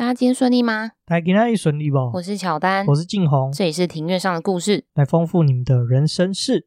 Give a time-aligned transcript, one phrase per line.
[0.00, 0.92] 大家今天顺利吗？
[1.04, 1.98] 大家今天顺利不？
[2.14, 6.66] 我是乔丹，我是静红，这里是庭院上的故事，来丰富你们的人生事。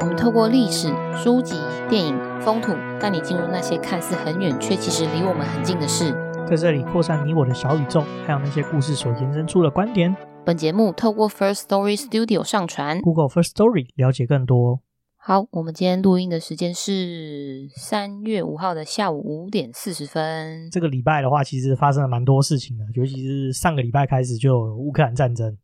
[0.00, 1.54] 我们透过历史、书籍、
[1.88, 6.12] 电影、风土，带你进入那些看似很远却其实离我们很近的事，
[6.50, 10.12] 在这里扩散你我的小宇宙，还有那些故事所延伸出的观点。
[10.44, 14.80] 本节目透过 First Story Studio 上传，Google First Story 了解更多。
[15.16, 20.68] 好，我们今天录音的时间是三月五号的下午五点四十分。
[20.72, 25.56] 这个礼拜的话，其实发生了蛮多事情的，尤其是上个礼拜开始就有乌克兰战争。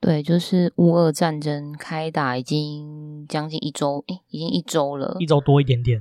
[0.00, 6.00] 对，就是乌俄战争开打已经将近一周，诶，已经一周了，一周多一点点。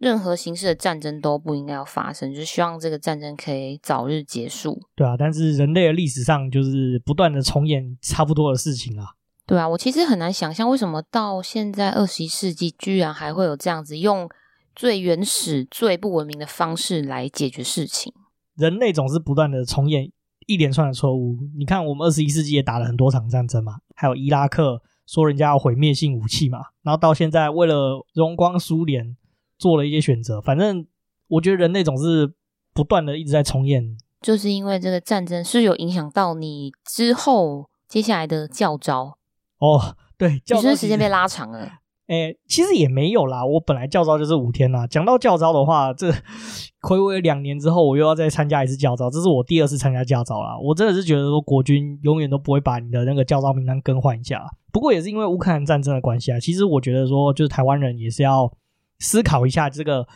[0.00, 4.80] 任何形式的战争都不应该要发生，就是希望这个战争可以早日结束。
[4.96, 9.08] 对啊，但是人类的历史上就是不断的重演差不多的事情啊。
[9.46, 14.26] 对啊，我其实很难想象为什么到现在二十一世纪，居然还会有这样子用
[14.74, 18.10] 最原始、最不文明的方式来解决事情。
[18.56, 20.10] 人类总是不断的重演
[20.46, 21.36] 一连串的错误。
[21.58, 29.14] 你看，我们二十一世纪也打了很多场战争嘛，还有伊拉克说人家要毁灭性武器嘛，然后到现在为了荣光苏联。
[29.60, 30.86] 做了一些选择，反正
[31.28, 32.32] 我觉得人类总是
[32.72, 39.18] 不断的一直在重演，就是因为这个战争是有影响到你之后接下来的教招
[39.58, 41.68] 哦，对，教招时间被拉长了。
[42.06, 44.86] 哎，其实也没有啦，我本来教招就是五天啦。
[44.86, 46.10] 讲到教招的话，这
[46.82, 50.58] 睽违两年之后，我又要再参加一次教招，这是我第二次参加教招啦。
[50.58, 54.42] 我真的是觉得说，国军永远都不会把你的那个教招名单更换一下。
[54.72, 58.50] 不过也是因为乌克兰战争的关系啊，其实我觉得说，就是台湾人也是要。
[59.00, 60.06] 思考一下这个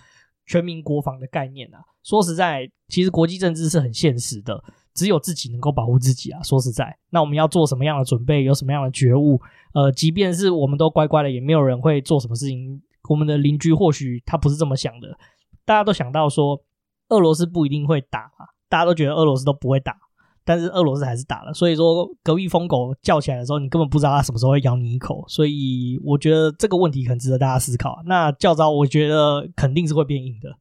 [0.46, 1.80] 全民国防的概念啊！
[2.04, 4.62] 说实在，其实国际政治是很现实的，
[4.94, 6.42] 只有自己能够保护自己啊！
[6.42, 8.44] 说实在，那我们要做什么样的准备？
[8.44, 9.40] 有什么样的觉悟？
[9.72, 12.80] 呃，即便是我们都乖乖的，也没有人会做什么事情。
[13.08, 15.18] 我们的邻居或许他不是这么想的，
[15.64, 16.62] 大家都想到说，
[17.08, 19.96] 俄罗斯不一定会打啊，大家都觉得俄罗斯都不会打。
[20.44, 28.02] 但是俄罗斯还是打了，所以说隔壁疯狗叫起来的时候，你根本不知道它什么时候会咬你一口，所以我觉得这个问题很值得大家思考。
[28.06, 30.58] 那教招我觉得肯定是会变硬的。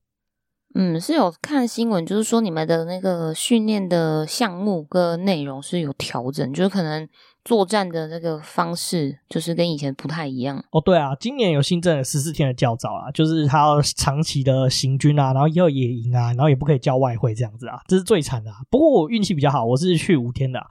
[0.76, 7.08] 嗯，是有看新闻，就是说你们的那个训练的项目跟内容是有调整，就是可能。
[7.44, 10.80] 作战的那个方式就是跟以前不太一样哦。
[10.80, 18.58] 对啊，今年有新增了十四天的教招啊，就是他要长期的行军啊，然后也有野营啊，然后也不可以叫外汇这样子啊，这是最惨的啊。
[18.70, 20.68] 不过我运气比较好，我是去五天的啊，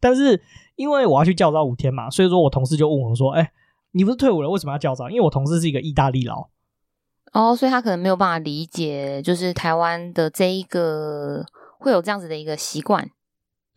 [0.00, 0.42] 但是
[0.74, 3.52] 因为我要去教招五天嘛，所以说我同事就问我说：“哎，
[3.92, 6.48] 你不是退伍了，为什么要教招？”因为我同事是一个意大利佬
[7.32, 11.44] 哦，所以他可能没有办法理解，就是台湾的这一个
[11.78, 13.10] 会有这样子的一个习惯。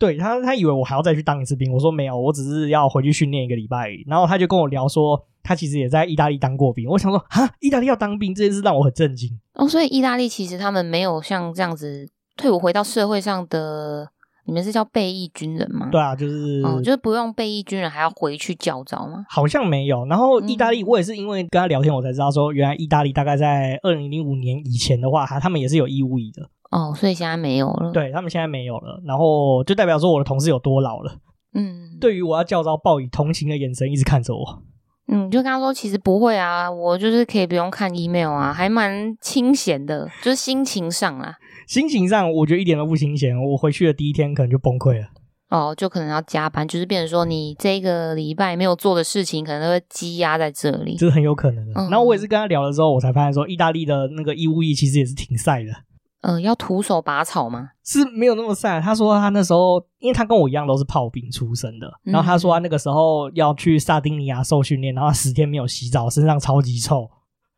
[0.00, 1.70] 对他，他以为我还要再去当一次兵。
[1.70, 4.02] 我说没有，我只是要回去训练一个礼拜而已。
[4.08, 6.88] 然后他就跟我聊说，他其实也在意大利当过兵。
[6.88, 9.38] 我想说，哈，意大利要当兵这件事让我很震惊。
[9.54, 12.08] 哦，所以意大利其实他们没有像这样子
[12.38, 14.08] 退伍回到社会上的，
[14.46, 15.90] 你们是叫备役军人吗？
[15.92, 19.26] 对啊，就是，哦，就是不用备役军人还要回去教招吗？
[19.28, 20.06] 好像没有。
[20.06, 26.48] 然后意大利，我也是因为跟他聊天，我才知道说，原来意大利大概在二零零五年以前的话，他他们也是有义务役的。
[26.70, 27.90] 哦，所以现在没有了。
[27.92, 31.16] 对，他们现在没有了，然后就代表说我的同事有多老了。
[31.54, 34.62] 嗯， 对于我要叫招，报以同情的眼神一直看着我。
[35.12, 41.34] 嗯，就跟他说，其实不会啊，我就是可以不用看 email 啊，还蛮清闲的，就是心情上啦。
[41.66, 43.36] 心情上，我觉得一点都不清闲。
[43.36, 45.06] 我回去的第一天可能就崩溃了。
[45.48, 51.72] 哦，就可能要加班，就是变成说你这个礼拜没有做的事情，可能都会积压在这里，这是很有可能的。
[51.74, 55.72] 嗯、然后我也是跟他聊了之后，我才发现说，意大利的那个义务役其实也是挺晒的。
[56.22, 57.70] 呃，要徒手拔草吗？
[57.84, 58.80] 是没有那么晒。
[58.80, 67.08] 他说他那时候，因为他跟我一样都是炮兵出身的，嗯、然后他说他那个时候要去萨丁尼亚受训练，然后他十天没有洗澡，身上超级臭。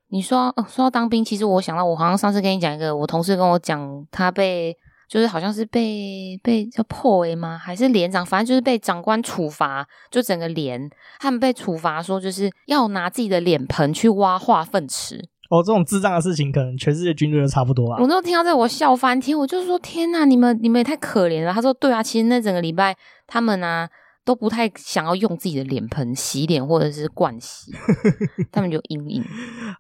[0.09, 4.77] 你说，哦，说到当兵，其实我想到，我好像上次跟你讲一个，我同事跟我讲，他被
[5.09, 7.59] 就是好像是被被叫破 A 吗？
[7.59, 8.25] 还是连长？
[8.25, 10.89] 反正就是被长官处罚，就整个连
[11.19, 15.29] 他们被处罚，说就是要拿自己的脸盆去挖化粪池。
[15.53, 17.99] 哦，这种智障的事情，可能全世界军队都差不多啊。
[18.01, 19.39] 我那时候听到这，我笑翻天。
[19.39, 21.53] 我就说：天呐，你们你们也太可怜了。
[21.53, 22.97] 他说：对啊，其实那整个礼拜，
[23.27, 23.87] 他们啊
[24.25, 27.71] 都不太想要用自己的脸盆洗脸或者是盥洗，
[28.51, 29.23] 他们就阴影。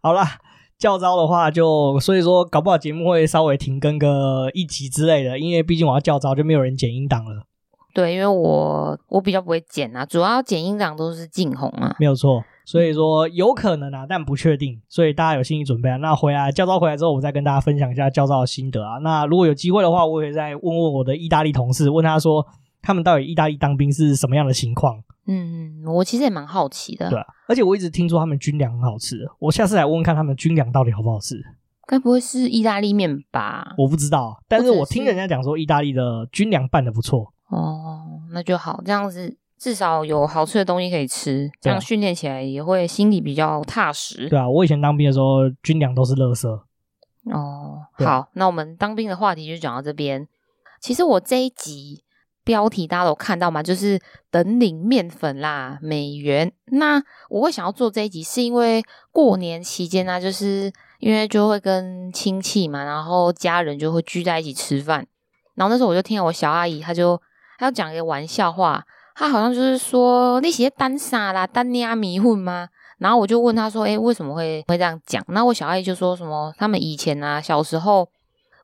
[0.02, 0.28] 好啦，
[0.78, 7.46] 教招的话就，所以说搞不好节目会稍微停更个一集之类的，因为毕竟我要教招，就没有人剪音档了。
[7.92, 12.42] 对，因为我我比较不会剪啊，主要剪音档都是静红啊，没有错。
[12.64, 15.96] 所以说有可能啊，但不确定，所以大家有心理准备啊。
[15.96, 18.98] 那回来教招回来之后，我再跟大家分享一下教招的心得啊。
[18.98, 22.46] 那如果有机会的话，我也再问问我的意大利同事，问他说
[22.80, 25.02] 他们到底意大利当兵是什么样的情况。
[25.26, 27.10] 嗯，我其实也蛮好奇的。
[27.10, 31.42] 对啊，而且我一直听说他们军粮很好吃，我下次来问问看他们军粮到底好不好吃。
[31.88, 33.74] 该不会是意大利面吧？
[33.76, 37.32] 我不知道，但是我听人家讲说意大利的军粮拌的不错。
[37.48, 37.81] 哦，
[38.32, 44.28] 那就好，这样子至少有好吃的东西可以吃，这样训练起来也会心里比较踏实。
[44.28, 46.48] 对啊，我以前当兵的时候，军粮都是垃圾。
[47.30, 50.26] 哦，好，那我们当兵的话题就讲到这边。
[50.80, 52.02] 其实我这一集
[52.42, 53.62] 标题大家都看到吗？
[53.62, 54.00] 就是
[54.32, 56.50] 等领面粉啦，美元。
[56.66, 57.00] 那
[57.30, 58.82] 我会想要做这一集，是因为
[59.12, 65.06] 过年期间呢、啊，就是因为就会跟亲戚嘛，然后家人就会聚在一起吃饭。
[65.54, 67.20] 然后那时候我就听到我小阿姨，她就
[67.62, 72.68] 她要讲一个玩笑话，他好像就是说那些单啥啦，单捏迷混吗？
[72.98, 75.24] 然后我就问他说，诶，为什么会会这样讲？
[75.28, 78.08] 那我小阿姨就说什么，他们以前啊，小时候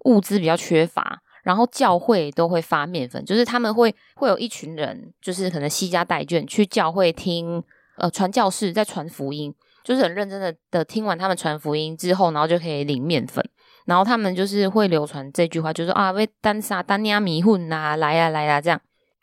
[0.07, 1.23] 物资比较缺乏。
[1.45, 7.63] 然后教会都会发面粉，就是他们会会有一群人，就是可能西家带眷去教会听，
[7.97, 13.43] 呃，传教士在传福音，就是很认真的的听完他们传福音之后，然后就可以领面粉。
[13.87, 18.79] 然后他们就是会流传这句话，就是啊，为单杀单压迷混呐，来啊来啊这样。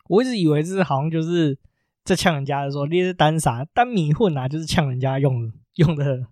[0.08, 1.58] 我一直以为这是好像就是
[2.04, 6.26] 在呛人家的说，你是单啥单迷混啊，就是呛人家用用的。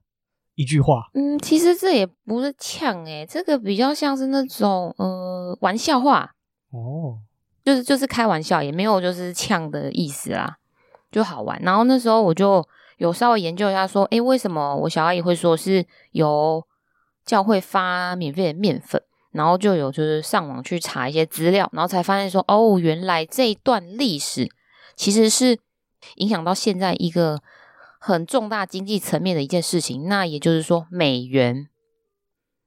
[0.56, 6.32] 一句话，嗯，其实这也不是呛诶，这个比较像是那种呃玩笑话
[6.70, 7.18] 哦，
[7.64, 10.58] 就是就是开玩笑，也没有就是呛的意思啦，
[11.10, 11.60] 就好玩。
[11.62, 12.64] 然后那时候我就
[12.98, 16.64] 有稍微研究一下，说，诶，为什么我小阿姨会说是由
[17.24, 19.02] 教会发免费的面粉？
[19.34, 24.48] 然后就有就是上网去查一些资料，然后才发现说，哦，原来这一段历史
[24.96, 25.58] 其实是
[26.14, 27.42] 影响到现在一个。
[28.06, 31.70] 很重大经济层面的一件事情，那也就是说美元。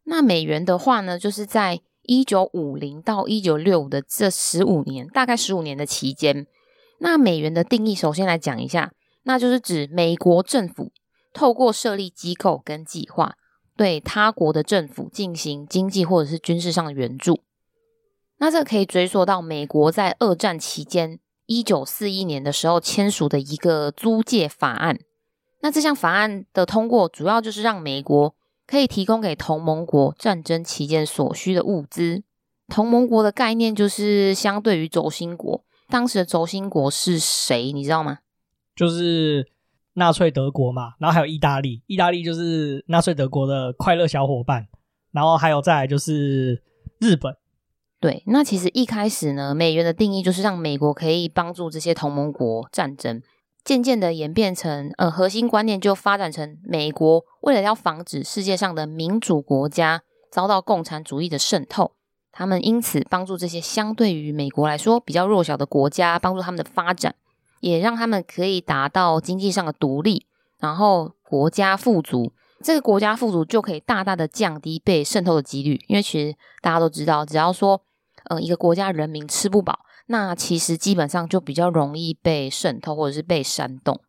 [0.05, 6.47] 那美元的话呢，就是在一九五零到一九六五的这十五年，大概十五年的期间。
[6.97, 8.91] 那美元的定义，首先来讲一下，
[9.25, 10.91] 那就是指美国政府
[11.33, 13.35] 透过设立机构跟计划，
[13.77, 17.39] 对他国的政府进行经济或者是军事上的援助。
[18.39, 24.99] 那这可以追溯到美国在二战期间，一九四一年的时候签署的一个租借法案。
[25.61, 28.35] 那这项法案的通过，主要就是让美国
[28.67, 32.23] 可以提供给同盟国战争期间所需的物资。
[32.67, 37.71] 同盟国的概念就是相对于轴心国，当时的轴心国是谁？
[37.71, 38.19] 你知道吗？
[38.75, 39.47] 就是
[39.97, 44.67] 纳粹德国嘛，然后还有意大利，意大利就是纳粹德国的快乐小伙伴，
[45.11, 46.61] 然后还有再来就是
[46.99, 47.35] 日本。
[47.99, 53.21] 对，那其实一开始呢，美元的定义就是让美国可以帮助这些同盟国战争。
[53.63, 61.93] 渐渐的演变成，呃，核心观念就发展成美国为了要防止世界上的民主国家遭到共产主义的渗透，
[62.31, 67.15] 他们因此帮助这些相对于美国来说比较弱小的国家，帮助他们的发展，
[67.59, 70.25] 也让他们可以达到经济上的独立，
[70.59, 72.31] 然后国家富足。
[72.63, 77.81] 这个国家富足就可以大大的降低被渗透的几率，因为其实大家都知道，只要说，
[78.25, 79.81] 呃，一个国家人民吃不饱。
[80.07, 84.01] 那其实基本上就比较容易被渗透或者是被煽动。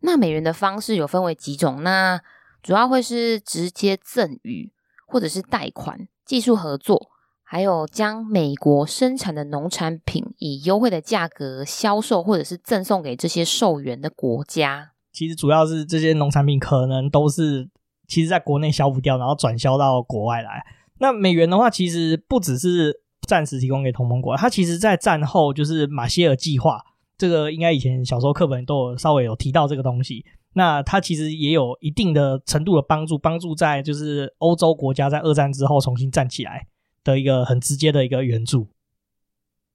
[0.00, 2.20] 那美元的方式有分为几种，那
[2.62, 4.72] 主要会是直接赠与
[5.06, 7.10] 或者是贷款、技术合作，
[7.44, 14.92] 还有将美国生产的农产品以优惠的价格销售或者是赠送给这些受援的国家。
[15.12, 17.68] 其实主要是这些农产品可能都是
[18.08, 20.64] 其实在国内销不掉，然后转销到国外来。
[20.98, 23.02] 那美元的话，其实不只是。
[23.26, 26.78] 暂时提供给同盟国，它其实，在战后就是马歇尔计划，
[27.16, 30.26] 这个应该以前小时候课本都有稍微有提到这个东西。
[30.52, 36.66] 那它其实也有一定的程度的帮助，帮助在就是欧洲国家在二战之后重新站起来
[37.04, 38.68] 的一个很直接的一个援助。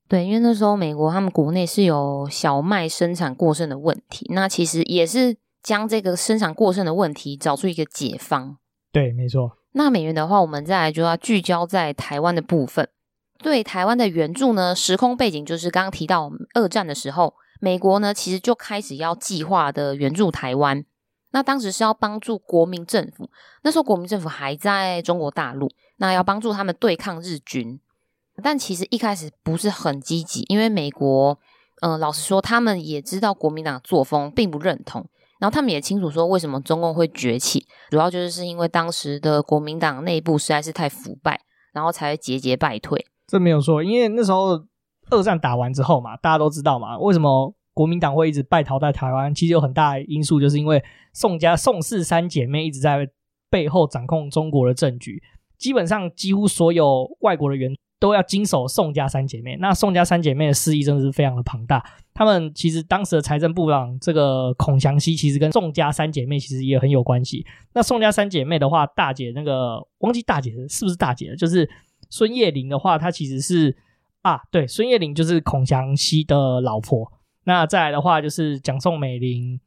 [0.10, 8.58] 对，因为那时候美国他们国内是有小麦生产过剩的问题，那其实也是将这个生产过剩的问题找出一个解方。
[8.92, 9.58] 对，没错。
[9.74, 12.90] 那美元的话，我们再来就要聚焦在台湾的部分。
[13.38, 20.84] 对台湾的援助呢，时空背景就是刚刚提到二战的时候，美国呢其实就开始要计划的援助台湾。
[21.32, 23.30] 那当时是要帮助国民政府，
[23.62, 25.70] 那时候国民政府还在中国大陆，
[26.00, 27.80] 那要帮助他们对抗日军。
[28.42, 31.38] 但其实一开始不是很积极，因为美国，
[31.82, 35.06] 嗯、老实说，他们也知道国民党作风并不认同，
[35.40, 41.42] 然后他们也清楚说为什么中共会崛起，主要就是是因为当时的国民党内部实在是太腐败，
[41.74, 43.06] 然后才会节节败退。
[43.28, 44.66] 这没有错，因为那时候
[45.10, 49.36] 二战打完之后嘛，大家都知道嘛，为什么国民党会一直败逃在台湾？
[49.36, 50.82] 其实有很大的因素，就是因为
[51.14, 53.06] 宋家宋氏三姐妹一直在
[53.50, 55.22] 背后掌控中国的政局。
[55.60, 59.58] 基本上，几乎所有外国的员都要经手宋家三姐妹。
[59.58, 61.84] 那宋家三姐妹的势力真的是非常的庞大。
[62.14, 67.46] 他们其实当时的财政部长这个孔祥熙，其实跟宋家三姐妹其实也很有关系。
[67.74, 71.36] 那宋家三姐妹的话，大姐那个忘记大姐是不是大姐了？
[71.36, 71.70] 就是
[72.10, 73.76] 孙叶玲的话，她其实是
[74.22, 77.12] 啊，对，孙叶玲就是孔祥熙的老婆。
[77.44, 79.60] 那再来的话，就是蒋宋美龄，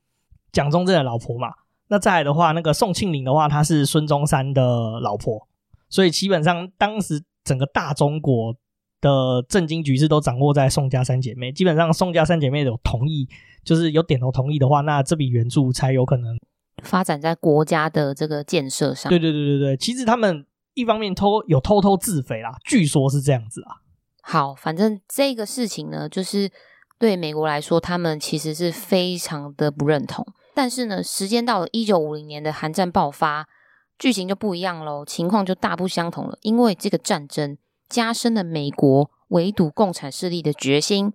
[0.53, 1.49] 蒋中正的老婆嘛。
[1.89, 5.49] 那再来的话，那个宋庆龄的话，她是孙中山的老婆。
[5.93, 8.57] 所以基本上，当时整个大中国
[9.03, 11.53] 的政经局势都掌握在宋家三姐妹。
[11.53, 13.29] 基本上，宋家三姐妹有同意，
[13.63, 16.39] 就是有点头同意的话，那这笔援助才有可能
[16.83, 19.11] 发展在国家的这个建设上。
[19.11, 23.85] 对对对对对，其实他们一方面偷有偷偷自肥啦，据说是这样子啊。
[24.23, 26.51] 好，反正这个事情呢，就是
[26.99, 30.25] 对美国来说，他们其实是非常的不认同。
[30.55, 33.49] 但是呢，时间到了一九五零年的韩战爆发，
[34.03, 36.37] 剧情就不一样喽，情况就大不相同了。
[36.43, 37.57] 因为这个战争
[37.89, 41.13] 加深了美国围堵共产势力的决心，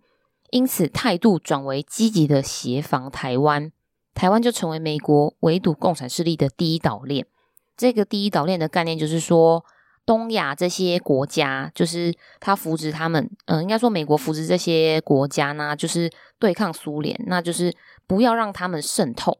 [0.51, 3.73] 因此态度转为积极的协防台湾，
[4.13, 7.25] 台湾就成为美国围堵共产势力的第一岛链。
[7.75, 9.65] 这个第一岛链的概念就是说，
[10.05, 17.75] 东亚这些国家，就是他扶植他们，嗯、应该说美国扶植这些国家呢，就是对抗苏联，那就是。
[18.09, 19.37] 不要让他们渗透。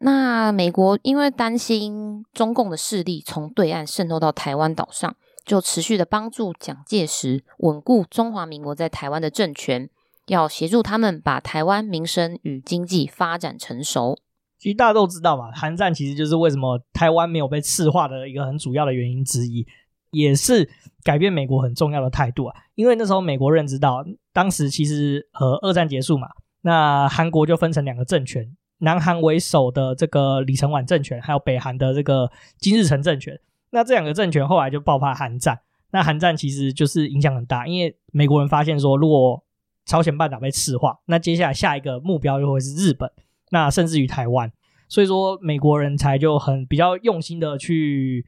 [0.00, 9.90] 那美国因为担心中共的势力从对岸渗透到台湾岛上，就持续的帮助蒋介石稳固中华民国在台湾的政权，
[10.26, 14.18] 要协助他们把台湾民生与经济发展成熟。
[14.58, 19.66] 其实大家都知道嘛，韩战其实就是为什么台湾没有被赤化的一个很主要的原因之一，
[20.10, 20.68] 也是
[21.02, 22.56] 改变美国很重要的态度啊。
[22.74, 26.28] 因为那时候美国认知到，当时其实呃二战结束嘛。
[26.62, 28.44] 那韩国就分成两个政权，
[28.78, 33.38] 南韩为首的这个李承晚政权，还有北韩的这个金日成政权。
[33.70, 35.60] 那这两个政权后来就爆发韩战。
[35.90, 39.42] 那韩战其实就是影响很大，因为美国人发现说，如果
[39.84, 43.10] 朝鲜半岛被赤化，那接下来下一个目标就会是日本，
[43.50, 44.52] 那甚至于台湾。
[44.88, 48.24] 所以说，美国人才就很比较用心的去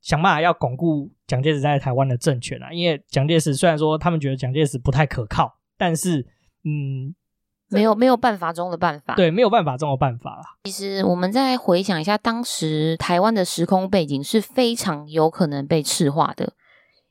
[0.00, 2.72] 想办法要巩固蒋介石在台湾的政权啊。
[2.72, 6.26] 因为蒋介石虽然说他们觉得蒋介石不太可靠，但是
[6.64, 7.14] 嗯。
[7.74, 10.44] 没有没有办法中的办法，对，没有办法中的办法啦。
[10.64, 16.52] 其实我们再回想一下，当时台湾的时空背景是非常有可能被赤化的，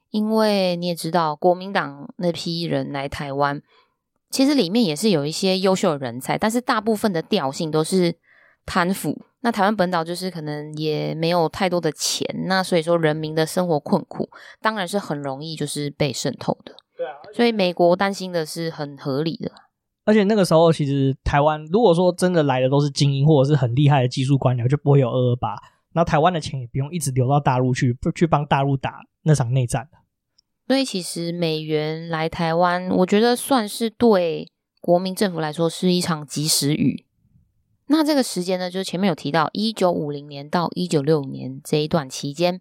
[0.10, 3.62] 因为你也知道，国民党那批人来台湾，
[4.29, 8.15] 其实里面也是有一些优秀的人才，但是大部分的调性都是
[8.65, 9.22] 贪腐。
[9.41, 14.29] 那台湾本岛就是可能也没有太多的钱，那所以说人民的生活困苦，
[14.62, 16.74] 当然是很容易就是被渗透的。
[16.96, 19.51] 对啊，所以美国担心的是很合理的。
[20.06, 25.56] 而且那个时候，其实台湾如果说真的来的都是精英或者是很厉害的技术官僚，就不会有二二八。
[25.94, 29.88] 那台湾的钱也不用一直流到大陆去，不去帮大陆打那场内战。
[30.68, 37.06] 所以其实美元来台湾，我觉得算是对国民政府来说是一场及时雨。
[37.88, 42.60] 那这个时间呢，就是前面有提到一九五零年到一九六五年这一段期间，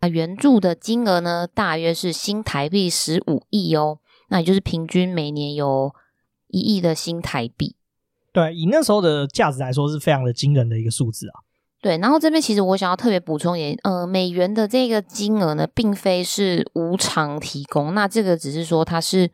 [0.00, 3.98] 啊援助的金额呢，大约是新台币十五亿哦。
[4.30, 5.94] 那也就是平均每年有。
[6.52, 7.74] 一亿的新台币，
[8.32, 11.42] 对，以那时候的价值来说，是非常的惊人的一个数字啊。
[11.80, 19.28] 对，然后这边其实我想要特别补充一点，呃，美元的这个金额呢，并非是无偿提供，那这个只是说它是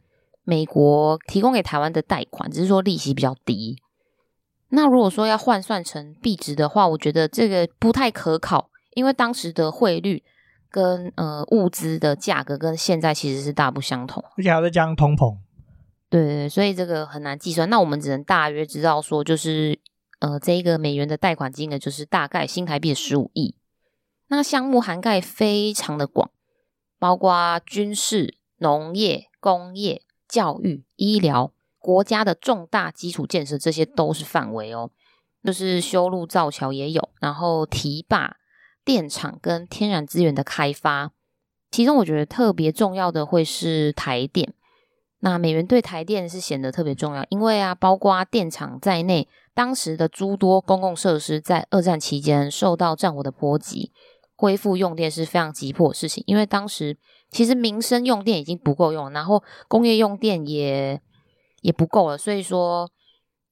[0.45, 3.77] 美国提供给台湾的贷款，只是说利息比较低。
[4.71, 10.23] 那如果说要换算成币值的话，我觉得这个不太可靠，因为当时的汇率
[10.71, 15.37] 跟呃物资的价格跟现在其实是大不相同，而且还在加上通膨。
[16.11, 17.69] 对对，所以这个很难计算。
[17.69, 19.79] 那我们只能大约知道说，就是
[20.21, 23.55] 呃，这一个美元的贷款金额就是大概新台币十五亿。
[24.29, 26.31] 那项目涵盖非常的广，
[26.99, 34.91] 包括军事、农业、工业、教育、医疗、国家的重大基础建设，这些都是范围哦。
[35.45, 38.37] 就是修路造桥也有，然后堤坝、
[38.85, 41.13] 电厂跟天然资源的开发。
[41.71, 44.53] 其中我觉得特别重要的会是台电。
[45.21, 53.91] 那美元对台电是显得特别重要，因为啊，包括电厂在内，当时的诸多公共设施在二战期间受到战火的波及，
[54.37, 56.23] 恢复用电是非常急迫的事情。
[56.29, 56.97] 因为当时
[57.31, 61.01] 其实民生用电已经不够用，然后工业用电也
[61.63, 62.89] 也不够了，所以说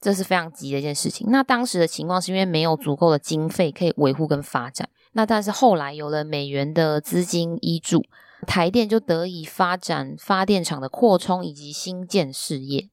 [0.00, 1.26] 这是非常急的一件事情。
[1.30, 8.04] 那当时的情况是因为没有足够的经费可以维护跟发展，那但是后来有了美元的资金依注。
[8.46, 12.88] 台电就得以发展发电厂的扩充以及新建事业。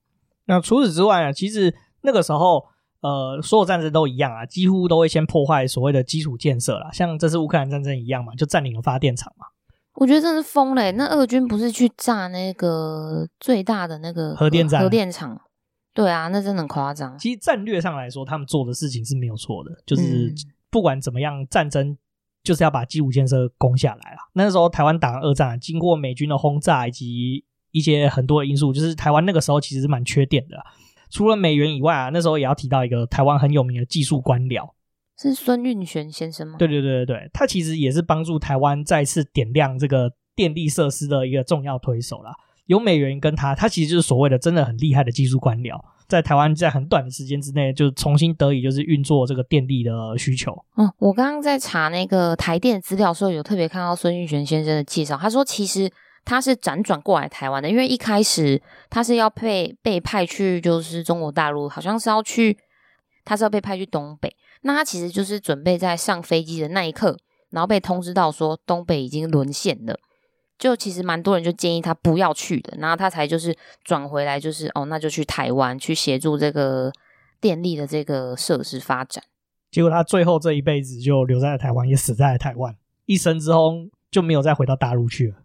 [0.46, 2.66] 那除此之外啊，其实那个时候，
[3.02, 6.92] 呃，所有战争都一样啊，几乎都会先破坏所谓的基础建设啦。
[6.92, 9.48] 像这次乌克兰战争一样嘛，就占领了发电厂嘛。
[9.96, 10.92] 我觉得真是疯了。
[10.94, 15.40] 那俄军不是去炸那个最大的那个核电站、核电厂？
[15.94, 17.16] 对啊，那真的很夸张。
[17.20, 20.34] 其实战略上来说，他们做的事情是没有错的，就是
[20.72, 21.96] 不管怎么样，战争
[22.44, 24.18] 就是要把基础建设攻下来了。
[24.34, 30.58] 那时候台湾打二战，经过美军的轰炸以及一些很多的因素，就是台湾那个时候其实是蛮缺电的。
[31.10, 34.72] 除了美元以外啊，那时候也要提到一个台湾很有名的技术官僚，
[35.18, 36.58] 是孙运璇先生吗？
[36.58, 42.34] 对对对对对，他其实也是帮助台湾再次点亮这个电力设施的一个重要推手啦。
[42.66, 45.80] 有美元跟他，他其实就是所谓的真的很厉害的技术官僚，
[46.14, 50.56] 在台湾在很短的时间之内就重新得以就是运作这个电力的需求。
[50.78, 55.92] 嗯，我刚刚在查那个台电资料的时候，有特别看到孙运璇先生的介绍，他说其实。
[56.26, 62.58] 他是辗转过来台湾的，因为一开始他是要被被派去，就是中国大陆，好像是要去，
[63.26, 64.34] 他是要被派去东北。
[64.62, 67.18] 那他其实就是准备在上飞机的那一刻，
[67.50, 70.00] 然后被通知到说东北已经沦陷了，
[70.58, 76.92] 就其实蛮多人就建议他不要去的，然后他才就是转回来，就是哦，那就去台湾去协助这个
[77.42, 79.24] 电力的这个设施发展。
[79.72, 83.74] 结果他最后这一辈子就留在了台湾，也死在了台湾，一生之后
[84.12, 85.38] 就没有再回到大陆去了。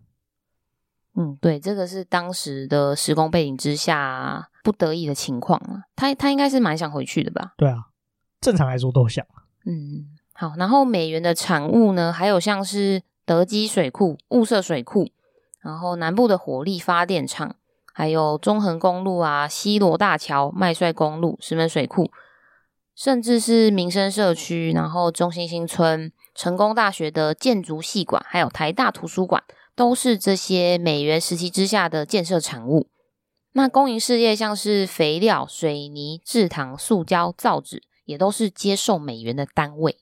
[1.17, 5.83] 嗯，对，这个是当时的时空背景之下不得已的情况啊。
[5.97, 7.55] 他他应该是蛮想回去的吧？
[7.57, 7.87] 对啊，
[8.41, 9.27] 正常来说都想。
[9.65, 10.53] 嗯，好。
[10.57, 15.11] 然后美元的产物呢，还有像是德基水库、雾社水库，
[15.61, 17.57] 然后南部的火力发电厂，
[17.93, 22.11] 还有中横公路啊、西罗大桥、麦帅公路、石门水库，
[22.95, 29.45] 甚至是民生社区，然后中兴新村、成功大学的建筑系馆，还有台大图书馆。
[29.77, 32.89] 都是这些美元时期之下的建设产物。
[33.53, 39.99] 那公营事业像是肥料、水泥、制糖、塑胶、造纸，也都是接受美元的单位。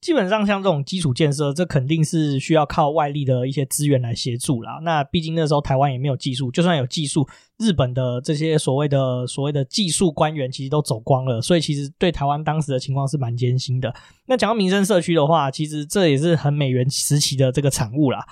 [0.00, 4.80] 基本上像这种基础建设，这肯定是需要靠外力的一些资源来协助啦。
[4.82, 7.28] 那毕竟那时候台湾也没有技术，就算有技术，
[7.58, 13.94] 日本的这些所谓的所谓的技术官员其实都走光了，所以其实对台湾当时的情况是蛮艰辛的。
[14.26, 18.26] 那讲到民生社区的话，其实这也是很美元时期的这个产物啦。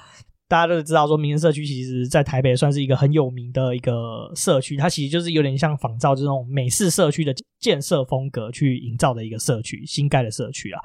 [0.49, 10.81] 大家都知道，说民生社区其实，在台北算是一个很有名的一个社区，它其实就是有点像仿照这种美式社区的建设风格去营造的一个社区，新盖的社区啊。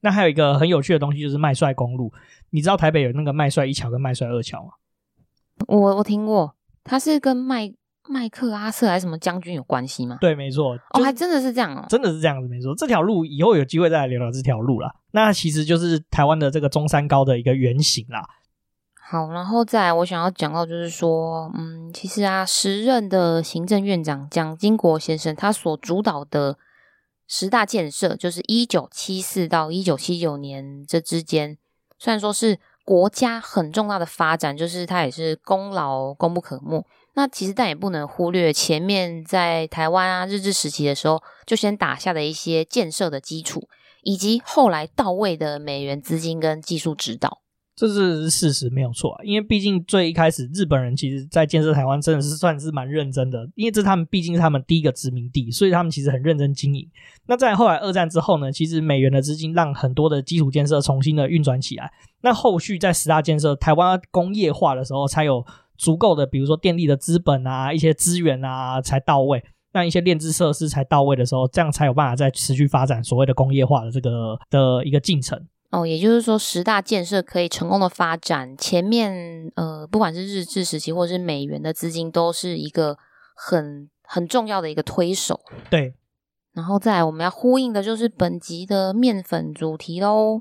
[0.00, 2.12] 那还有一个很有趣的东西，就是麦帅公路。
[2.50, 4.70] 你知道台北有那个麦帅一桥跟麦帅二桥吗？
[5.66, 7.72] 我我听过，它是跟麦
[8.08, 10.16] 麦克阿瑟还是什么将军有关系吗？
[10.20, 10.78] 对，没错。
[10.90, 12.74] 哦，还真的是这样哦，真的是这样子，没错。
[12.74, 14.94] 这条路以后有机会再来聊聊这条路啦。
[15.10, 18.26] 那其实就是台湾的这个中山高的一个原型啦。
[19.10, 26.56] 好，然后再来，我想要讲到就是说，嗯，其实啊，时任的行政院长蒋经国先生他所主导的
[27.28, 31.58] 十大建设，就是一九七四到一九七九年这之间，
[31.98, 36.84] 虽然说是国家很重大的发展，就是它也是功劳功不可没。
[37.14, 43.68] 那其实但也不能忽略前面在台湾啊日治时期的时候就先打下的一些建设的基础，
[44.02, 47.42] 以及后来到位的美元资金跟技术指导。
[47.78, 49.22] 这是事实，没有错啊。
[49.22, 56.84] 因为毕竟最一开始，日本人其实在建设台湾真的是算是蛮认真的，因为这他们毕竟是他们第一个殖民地，所以他们其实很认真经营。
[57.26, 61.88] 那在后来二战之后呢，其实美元的资金让很多的基础建设重新的运转起来。
[62.22, 69.40] 那后续在十大建设台湾工业化的时候，才有足够的，比如说电力的资本啊，一些资源啊才到位，
[69.72, 75.40] 那一些炼制设施才到位的时候，这样才有办法再持续发展所谓的工业化的这个的一个进程。
[75.70, 82.96] 哦，也就是说，十大建设可以成功的发展，前面呃，不管是日治时期或是美元的资金，都是一个
[83.34, 85.40] 很很重要的一个推手。
[85.68, 85.94] 对，
[86.54, 90.40] 然后再来我们要呼应的就是本集的面粉主题喽。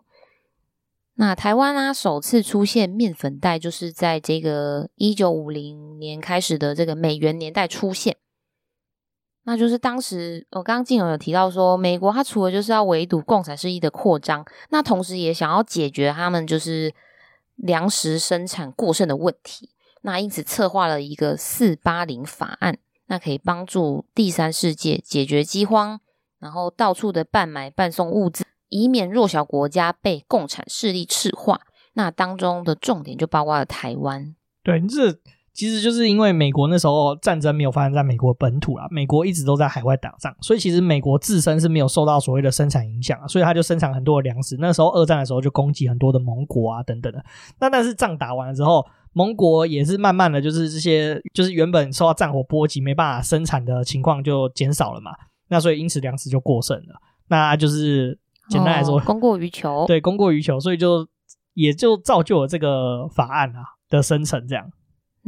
[1.16, 8.16] 那台湾啊，首次出现面粉袋，就是在这个一九五零年开始的这个美元年代出现。
[9.50, 16.94] 那就是当时我刚刚静友有提到说，美国它除了就是要围堵共产势力的扩张，那同时也想要解决他们就是
[17.56, 19.70] 粮食生产过剩的问题。
[20.02, 26.02] 那因此策划了一个四八零法案，那可以帮助第三世界解决饥荒，
[26.40, 31.62] 然后到处的半买半送物资，以免弱小国家被共产势力赤化。
[31.94, 34.36] 那当中的重点就包括了台湾。
[34.62, 35.18] 对，这。
[35.58, 44.56] 其实就是因为美国那时候战争没有发生在美国本土啦，美国一直都在海外打仗，所以其实美国自身是没有受到所谓的生产影响，所以他就生产很多的粮食。
[44.60, 47.26] 那时候二战的时候就攻击很多的盟国啊等等的。
[47.60, 55.12] 那但是仗打完了之后，盟国也是慢慢的就是这些就是原本受到战火波及没办法生产的情况就减少了嘛。
[55.50, 57.02] 那所以因此粮食就过剩了。
[57.30, 58.16] 那就是
[58.48, 59.86] 简单来说，哦，供过于求。
[59.88, 61.08] 对，供过于求，所以就
[61.56, 63.74] 也就造就了这个法案啊。
[63.90, 64.70] 的生成这样。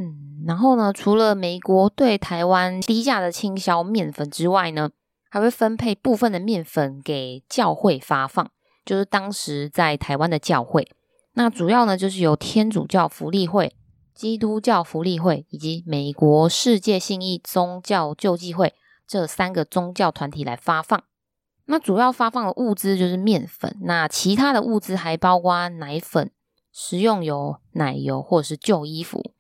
[0.01, 4.89] 嗯，然后呢，除了美国对台湾低价的倾销面粉之外呢，
[5.29, 8.49] 还会分配部分的面粉给教会发放，
[8.85, 10.89] 就是当时在台湾的教会。
[11.33, 13.75] 那主要呢，就是由天主教福利会、
[14.15, 18.73] 基督教福利会以及美国世界信义宗教救济会
[19.05, 21.03] 这三个宗教团体来发放。
[21.65, 26.31] 那主要发放的物资就是面粉，那其他的物资还包括奶粉、
[26.71, 29.33] 食用油、奶油或者是旧衣服。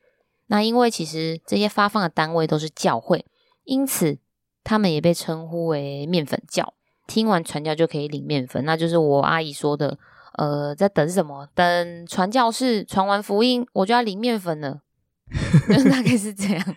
[0.49, 3.25] 那因为其实这些发放的单位都是教会，
[3.63, 4.19] 因此
[4.63, 6.73] 他们也被称呼为面粉教。
[7.07, 9.97] 听完传教就可以领面粉，那就是我阿姨说的。
[10.37, 11.47] 呃，在等什么？
[11.53, 14.81] 等传教士传完福音，我就要领面粉了。
[15.91, 16.75] 大概是这样。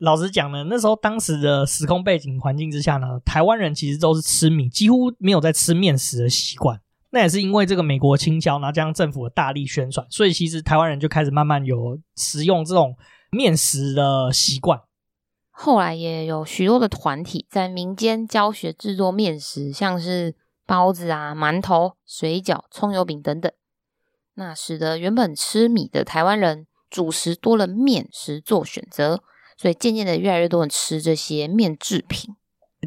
[0.00, 6.80] 老实讲呢，那时候当时的时空背景环境之下呢，台湾人其实都是吃米，几乎没有在吃面食的习惯。
[7.14, 12.96] 那也是因为这个美国倾销，然后加上政府的大力宣传，所以其实台湾人就开始慢慢有食用这种
[13.30, 14.80] 面食的习惯。
[15.52, 20.34] 后来也有许多的团体在民间教学制作面食，像是
[20.66, 23.52] 包子啊、馒头、水饺、葱油饼等等。
[24.34, 29.22] 那使得原本吃米的台湾人主食多了面食做选择，
[29.56, 32.34] 所以渐渐的越来越多人吃这些面制品。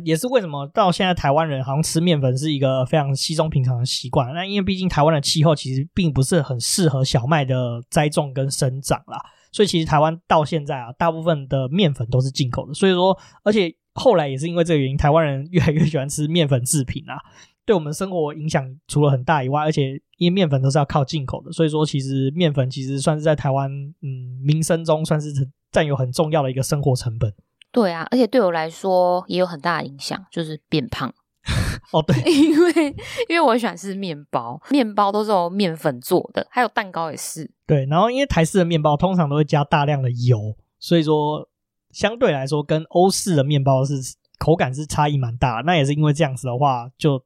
[0.04, 4.34] 也是为什么到现在台湾人好像吃面粉是一个非常稀松平常的习惯。
[4.34, 12.74] 那因为毕竟台湾的气候其实并不是很适合小麦的栽种跟生长啦，所以其实台湾到现在啊，大部分的面粉都是进口的。
[12.74, 17.20] 所以说，而且后来也是因为这个原因，台湾人 越来越喜欢吃面粉制品啦，
[17.66, 25.34] 对我们生活影响除了很大以外，而且因为面粉都是要靠进口的，所以说其实面粉其实算是在台湾嗯民生中算是
[25.72, 27.34] 占有很重要的一个生活成本。
[27.78, 31.14] 对啊，而且对我来说也有很大的影响，就是变胖。
[31.94, 32.96] 哦，对， 因为
[33.30, 37.50] 因为我喜欢吃面包，面包都是用面粉做的，还有蛋糕也是。
[37.68, 41.48] 对，然后因为台式的面包通常都会加大量的油，所以说
[41.92, 43.94] 相对来说跟欧式的面包是
[44.40, 45.64] 口感是差异蛮大的。
[45.64, 47.20] 那也是因为这样子的话，就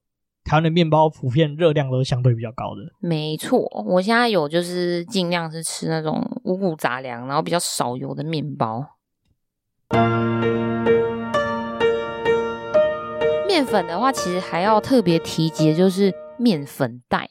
[0.43, 2.81] 台湾的面包普遍热量都是相对比较高的。
[2.99, 8.85] 没错，我现在有就是尽量是吃那种五谷杂粮，然后比较少油的面包。
[13.47, 17.29] 面粉的话，其实还要特别提及的就是面粉袋。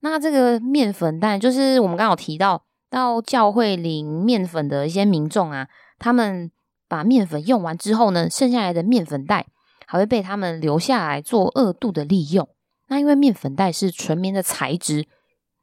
[0.00, 6.50] 那这个面粉袋，就是我们刚好提到到教会领面粉的一些民众啊，他们
[6.86, 9.46] 把面粉用完之后呢，剩下来的面粉袋
[9.86, 12.46] 还会被他们留下来做二度的利用。
[12.88, 15.06] 那因为面粉袋是纯棉的材质，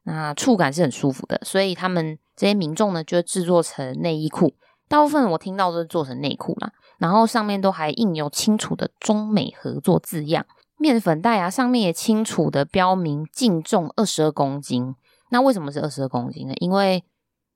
[0.04, 4.56] 那触感是很舒服的，所以他们这些民众呢，就制作成内衣裤。
[4.92, 10.46] 大部分我听到都是做成内裤啦，然后上面都还印有清楚的中美合作字样。
[10.78, 14.94] 面粉袋啊，上面也清楚的标明净重二十二公斤。
[15.30, 16.54] 那为什么是二十二公斤呢？
[16.58, 17.06] 因为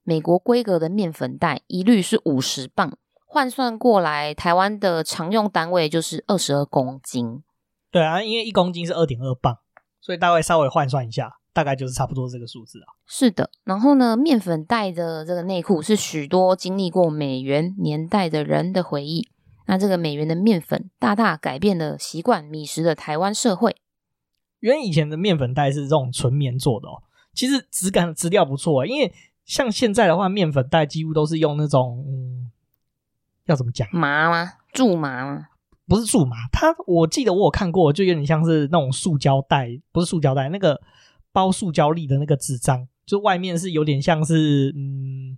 [0.03, 7.43] 美国规格的面粉袋一律是五十磅，换算过来，台湾的常用单位就是二十二公斤。
[7.91, 9.57] 对啊，因为一公斤是二点二磅，
[9.99, 11.33] 所以大概稍微换算一下。
[11.55, 12.91] 大概就是差不多这个数字啊。
[13.07, 19.29] 是的，然后呢，面粉袋的这个内裤是许多经历过美元年代的人的回忆。
[19.65, 23.77] 那这个美元的面粉大大改变了习惯米食的台湾社会。
[24.59, 27.01] 原以前的面粉袋是这种纯棉做的哦，
[27.33, 28.85] 其实质感质料不错。
[28.85, 29.13] 因为
[29.45, 32.51] 像现在的话，面粉袋几乎都是用那种，嗯，
[33.45, 33.87] 要怎么讲？
[33.93, 34.51] 麻吗？
[34.73, 35.45] 苎麻吗？
[35.87, 40.81] 不是苎麻，它我记得我有看过，就有点像是那种塑胶袋，不是塑胶袋，那个。
[41.35, 45.37] 包塑胶粒的那个纸张，就外面是有点像是嗯，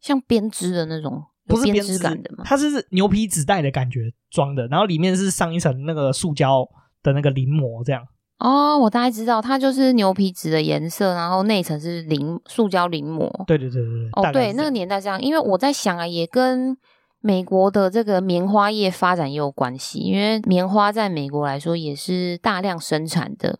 [0.00, 2.44] 像编织的那种，不是编织感的吗？
[2.46, 6.64] 它是牛皮纸袋的感觉装的，然后里面是上一层那个塑胶
[7.02, 8.06] 的那个临摹，这样。
[8.38, 13.28] 哦，我大概知道，它就是牛皮纸的颜色，然后内层是临塑胶临摹。
[13.46, 14.08] 对对对对对。
[14.12, 16.76] 哦，对，那个年代这样，因为我在想啊，也跟
[17.20, 23.58] 美国的这个棉花业发展也有关系，因为棉花在美国来说也是大量生产的。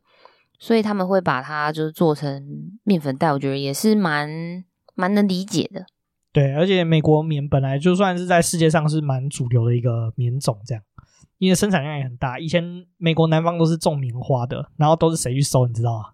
[0.59, 4.65] 所以他们会把它就是做成面粉袋，我觉得也是蛮
[4.95, 5.87] 蛮能理解的。
[6.33, 10.83] 对，而且美国棉本来就算是在世界上是蛮主流的一个棉种，这样，
[11.39, 12.39] 因为生产量也很大。
[12.39, 12.63] 以前
[12.99, 16.05] 美国南方都是种棉花的，然后都是谁去收，你知道吗？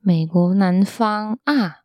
[0.00, 1.82] 美国南方啊，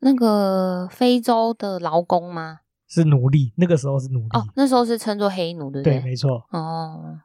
[0.00, 2.60] 那个非洲的劳工吗？
[2.88, 4.28] 是奴隶，那个时候是奴隶。
[4.32, 6.00] 哦，那时候是称作黑奴，对不对？
[6.00, 6.44] 对，没错。
[6.50, 7.20] 哦，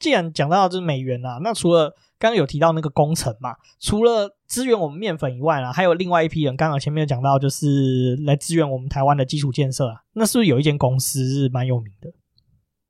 [0.00, 6.56] 既然讲到就是美元啊，那除了刚刚有提到那个工程嘛，除了支援我们面粉以外啊，还有另外一批人。
[6.56, 9.96] 刚刚前面有讲到，就是来支援我们台湾的基础建设啊。
[10.14, 12.10] 那是不是有一间公司是蛮有名的？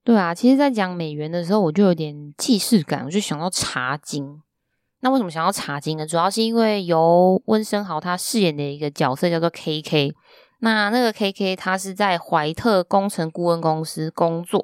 [0.05, 4.41] 对啊，其实，在讲美元的时候，我就有点既视感，我就想到茶金。
[5.01, 6.07] 那为什么想要茶金呢？
[6.07, 10.15] 主要是因为由温昇豪他饰演的一个角色叫做 KK。
[10.61, 14.63] 那那个 KK 他是在怀特工程顾问公司工作。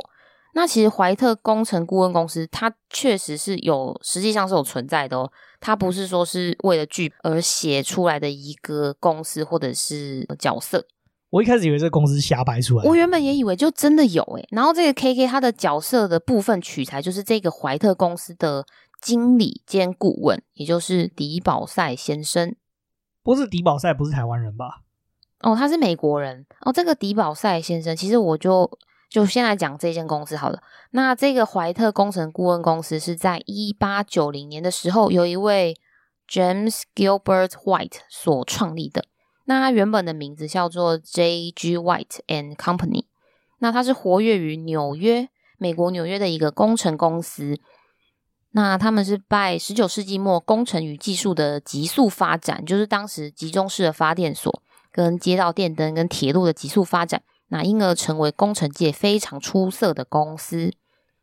[0.54, 5.32] 那其实怀特工程顾问公司它确实是有，实际上是有存在的哦。
[5.60, 10.86] 它不是说是为了剧而写出来的一个公司或者是角色。
[11.30, 14.46] 我一开始以为这个公司瞎掰出来，我原本也以为就真的有诶。
[14.50, 18.66] 然后这个 KK 他的角色的部分取材就是这个怀特公司的
[19.00, 22.54] 经理兼顾问，也就是迪宝赛先生。
[23.22, 24.82] 不是迪宝赛，不是台湾人吧？
[25.40, 26.72] 哦，他是美国人哦。
[26.72, 28.70] 这个迪宝赛先生，其实我就
[29.12, 30.62] 就先来讲这间公司好了。
[30.92, 35.76] 那这个怀特工程顾问公司是在一八九零年的时候，有一位
[36.26, 39.04] James Gilbert White 所创立的。
[39.44, 41.76] 那他原本的名字叫做 J.G.
[41.76, 43.04] White and Company。
[43.58, 47.60] 那他是活跃于纽约，美国纽约的一个工程公司。
[48.52, 54.62] 那他们是拜十九世纪末工程与技术的急速发展，就是当时集中式的发电所。
[54.90, 60.72] 跟街道电灯跟铁路的急速发展，那因而成为工程界非常出色的公司。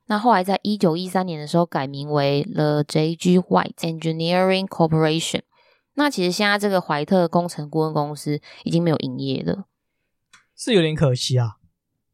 [0.06, 3.40] 那后来在一九一三年的时候改名为 The J.G.
[3.40, 5.42] White Engineering Corporation。
[5.96, 9.66] 那其实现在这个怀特工程顾问公司已经没有营业了，
[10.56, 11.56] 是有点可惜啊。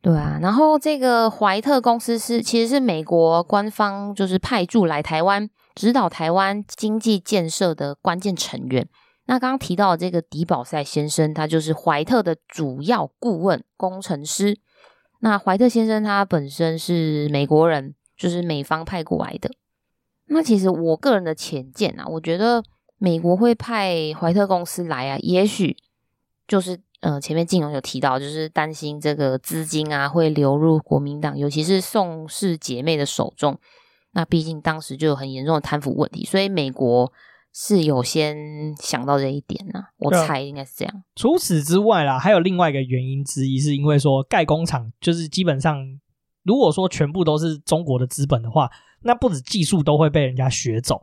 [0.01, 8.87] 对啊，然后这个怀特公司是其实是美国官方就是派驻来台湾指导台湾经济建设的关键成员。
[9.27, 14.59] 那刚刚提到的这个迪宝赛先生，他就是怀特的主要顾问工程师。
[15.21, 19.49] 那怀特先生他本身是美国人，就是美方派过来的。
[20.27, 22.63] 那其实我个人的浅见啊，我觉得
[22.99, 25.75] 美国会派怀特公司来啊，也许
[26.47, 33.57] 就是呃前面静荣有提到，就是担心这个资金啊会流入国民党，尤其是宋氏姐妹的手中。
[34.11, 37.11] 那毕竟当时就有很严重的贪腐问题，所以美国。
[37.57, 41.03] 是有先想到这一点呢、啊，我猜应该是这样。
[41.15, 45.97] 除此之外啦，还有另外一个原因之一，是因为说盖工厂就是基本上，
[46.43, 48.69] 如果说全部都是中国的资本的话，
[49.03, 51.01] 那不止技术都会被人家学走，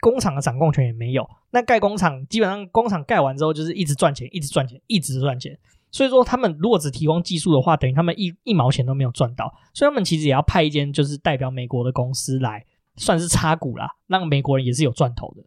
[0.00, 1.28] 工厂的掌控权也没有。
[1.50, 5.58] 那盖工厂基本上工厂盖完之后就是一直赚钱，一直赚钱，一直赚钱。
[5.90, 9.52] 所以说他们如果只提供技术的话，等于他们一一毛钱都没有赚到。
[9.74, 12.64] 所以他们其实也要派一间就是代表美国的公司来，
[12.96, 15.44] 算是插股啦，让美国人也是有赚头的。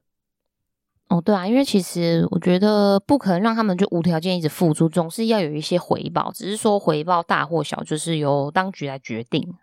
[1.14, 9.54] 哦，对啊，因为其实我觉得不可能让他们就无条件一直付出，总是要有一些回报，只是说回报大或小，就是由当局来决定。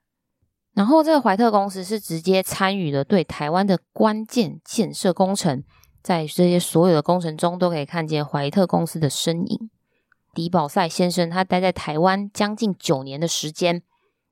[0.75, 5.65] 然后这个怀特公司是直接参与了对台湾的关键建设工程，
[6.01, 9.71] 在这些所有的工程中都可以看见怀特公司的身影。
[10.33, 13.83] 迪宝赛先生他待在台湾将近九年的时间，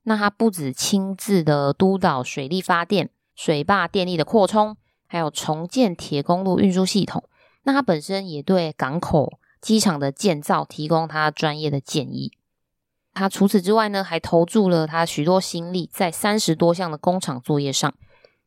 [0.05, 4.77] 那他不止亲自的督导水力发电、水坝电力的扩充。
[5.09, 7.25] 还有重建铁公路运输系统，
[7.65, 12.33] 那他本身也对港口、机场的建造提供他专业的建议。
[13.15, 17.93] 他除此之外呢，还投注了他许多心力在三十多项的工厂作业上，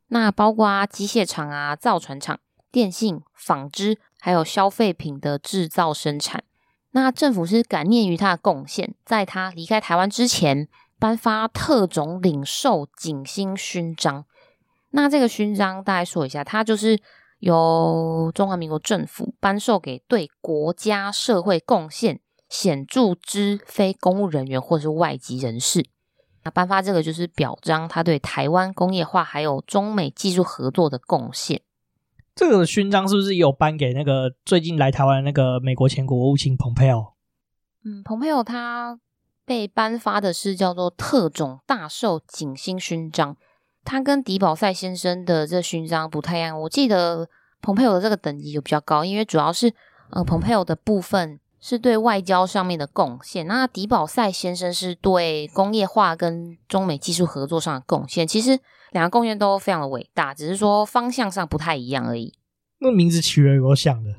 [0.08, 6.44] 那包括机械厂啊、造船厂、电信、纺织，还有消费品的制造生产。
[6.92, 14.24] 那政府是感念于他的贡献，在他离开台湾之前，颁发特种领受景星勋章。
[14.92, 17.00] 那这个勋章，大概说一下，它就是
[17.40, 25.84] 由中华民国政府颁授给对国家社会贡献显著之非公务人员或是外籍人士。
[26.44, 31.62] 那颁发这个就是表彰他对台湾工业化还有中美技术合作的贡献。
[32.34, 37.14] 这个勋章是不是也有颁给那个最近来台湾那个美国前国务卿蓬佩奥？
[37.84, 38.98] 嗯，蓬佩奥他
[39.44, 43.36] 被颁发的是叫做特种大綬景星勋章。
[43.84, 47.28] 他跟迪宝赛先生的这勋章不太一样，我记得
[47.60, 49.72] 蓬佩奥的这个等级就比较高，因为主要是
[50.10, 58.26] 呃蓬佩奥的部分是对外交上面的贡献，那迪宝赛先生是对工业化跟中美技术合作上的贡献。
[58.26, 58.58] 其实
[58.90, 62.34] 两个贡献都非常的伟大，只是说方向上不太一样而已。
[62.80, 64.16] 那名字取得有想的？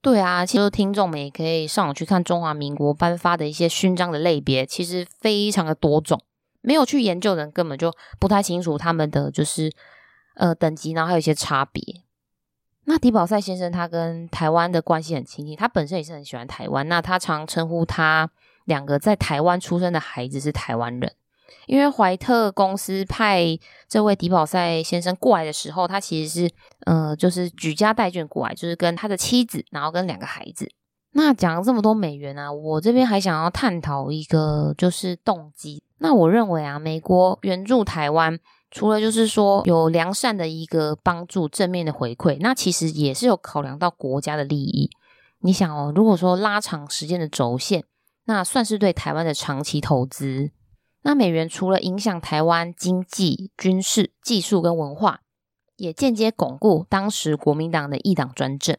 [0.00, 6.20] 对啊，其实听众们也可以上网去看中华民国颁发的一些勋章的类别，其实非常的多种。
[6.66, 9.72] 没有去研究的人根本就不太清楚他们的就是
[10.34, 12.02] 呃等级，然后还有一些差别。
[12.86, 16.88] 那迪宝赛先生他跟台湾的关系很亲近，他本身也是很喜欢台湾。
[16.88, 18.28] 那他常称呼他
[18.64, 21.14] 两个在台湾出生的孩子是台湾人，
[21.66, 23.56] 因为怀特公司派
[23.88, 26.50] 这位迪宝赛先生过来的时候，他其实是
[26.84, 30.68] 呃就是举家带眷过来，就是跟他的妻子，然后跟两个孩子。
[31.12, 35.82] 那讲了这么多美元啊，我这边还想要探讨一个就是动机。
[35.98, 38.38] 那我认为啊，美国援助台湾，
[38.70, 44.90] 除了就是说有良善的一个帮助、正面的回馈，那其实也是有考量到国家的利益。
[45.40, 47.84] 你想哦，如果说拉长时间的轴线，
[48.26, 50.50] 那算是对台湾的长期投资。
[51.02, 55.20] 那美元除了影响台湾经济、军事、技术跟文化，
[55.76, 58.76] 也间接巩固当时国民党的一党专政。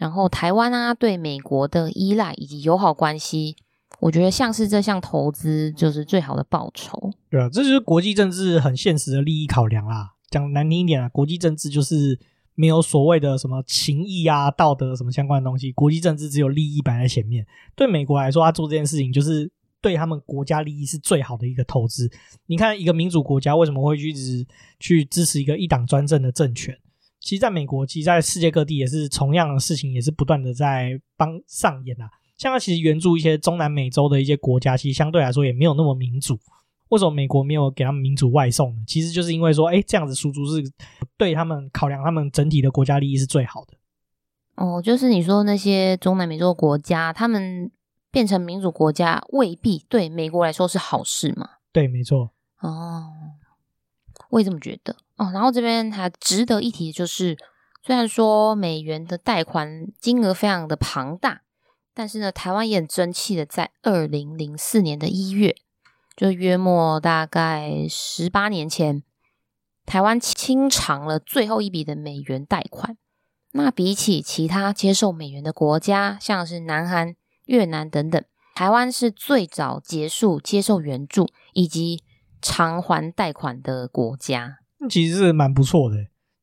[0.00, 3.54] 然后台湾啊，对美国的依赖以及友好关系，
[4.00, 7.12] 我觉得像是这项投资就是最好的报酬。
[7.28, 10.14] 对啊，这就是国际政治很现实的利益考量啦。
[10.30, 12.18] 讲难听一点啊，国际政治就是
[12.54, 17.46] 没有所谓的什么情义啊、道德什么相关的东西，国际政治只有利益摆在前面。
[17.76, 22.10] 对美国来说，他做这件事情就是对他们国家利益是最好的一个投资。
[22.46, 24.46] 你看，一个民主国家为什么会去一直
[24.78, 26.74] 去支持一个一党专政的政权？
[27.20, 32.10] 其实，在美国，其实，在世界各地也是同样的事情，也是不断的在帮上演啊。
[32.38, 36.38] 像他其实援助一些中南美洲的一些国家，其实相对来说也没有那么民主。
[36.88, 38.82] 为什么美国没有给他们民主外送呢？
[38.86, 40.62] 其实就是因为说，哎，这样子输出是
[41.16, 43.74] 对他们考量他们整体的国家利益是最好的。
[44.56, 47.70] 哦，就是你说那些中南美洲国家，他们
[48.10, 51.48] 变成民主国家，未必对美国来说是好事嘛？
[51.70, 52.32] 对，没错。
[52.60, 53.12] 哦，
[54.30, 54.96] 我也这么觉得。
[55.20, 57.36] 哦，然后这边还值得一提的就是，
[57.84, 61.42] 虽然说美元的贷款金额非常的庞大，
[61.92, 65.54] 但是呢，台湾也很争气的，在二零零四年的一月，
[66.16, 69.02] 就约莫大概十八年前，
[69.84, 72.96] 台湾清偿了最后一笔的美元贷款。
[73.52, 82.02] 那比起其他接受美元的国家，像是南韩、越南等等，台湾是最早结束接受援助以及
[82.40, 84.59] 偿还贷款的国家。
[84.88, 85.96] 其实是蛮不错的，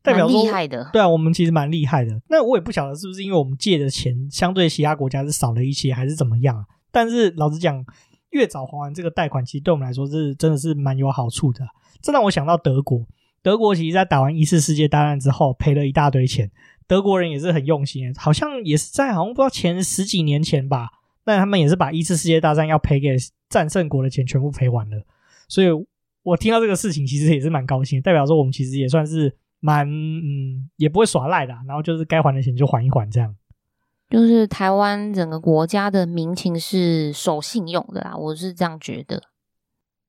[0.04, 0.90] 代表说厉害的。
[0.94, 2.22] 对啊，我们其实蛮厉害的。
[2.30, 6.66] 那我也不晓得是不是因为我们借的钱相对其他国家是少了一些，还是怎么样啊？
[6.92, 7.84] 但是老实讲，
[8.30, 11.66] 越早还完这个贷款，其实对我们来说是真的是蛮有好处的。
[12.02, 13.06] 这让我想到德国，
[13.42, 16.52] 德国其实在打完一次世界大战之后赔了一大堆钱，
[16.86, 20.90] 德国人也是很用心，好像也是在好像不知道前十几年前吧，
[21.26, 23.16] 那他们也是把一次世界大战要赔给
[23.50, 25.04] 战胜国的钱全部赔完了，
[25.48, 25.68] 所以。
[26.28, 33.34] 我听到这个事情，其实也是蛮高兴，代表说我们其实也算是蛮嗯，也不会耍赖的，然后就是该还的钱就还一还，这样。
[34.10, 39.24] 就是台湾整个国家的民情是守信用的啦，我是这样觉得。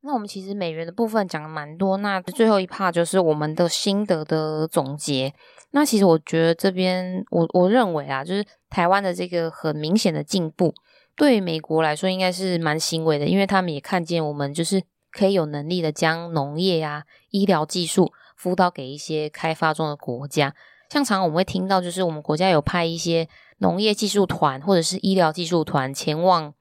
[0.01, 5.33] 那我们其实美元的部分讲了蛮多，那最后一 part 就是我们的心得的总结。
[5.71, 10.75] 那其实我觉得这边我我认为啊，就是台湾的这个很明显的进步，
[11.15, 14.83] 对美国来说应该是蛮欣慰的，因为他们也看见我们就是。
[15.11, 20.55] 可以有能力的将农业呀、啊、医疗技术辅导给一些开发中的国家，
[20.91, 26.55] 像常常我们会听到，就是我们国家有派一些农业技术团或者是医疗技术团前往